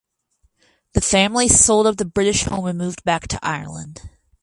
The 0.93 1.01
family 1.01 1.47
sold 1.47 1.85
up 1.85 1.97
the 1.97 2.05
British 2.05 2.45
home 2.45 2.65
and 2.65 2.75
moved 2.79 3.03
back 3.03 3.27
to 3.27 3.39
Ireland. 3.45 4.01